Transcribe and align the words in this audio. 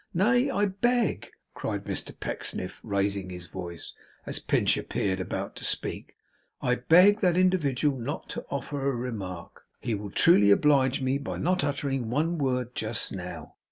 Nay! 0.15 0.49
I 0.49 0.65
beg,' 0.65 1.29
cried 1.53 1.83
Mr 1.83 2.19
Pecksniff, 2.19 2.79
raising 2.81 3.29
his 3.29 3.45
voice, 3.45 3.93
as 4.25 4.39
Pinch 4.39 4.75
appeared 4.75 5.19
about 5.19 5.55
to 5.57 5.63
speak, 5.63 6.15
'I 6.59 6.75
beg 6.89 7.19
that 7.19 7.37
individual 7.37 7.99
not 7.99 8.27
to 8.29 8.43
offer 8.49 8.89
a 8.89 8.95
remark; 8.95 9.63
he 9.79 9.93
will 9.93 10.09
truly 10.09 10.49
oblige 10.49 11.01
me 11.03 11.19
by 11.19 11.37
not 11.37 11.63
uttering 11.63 12.09
one 12.09 12.39
word, 12.39 12.73
just 12.73 13.11
now. 13.11 13.53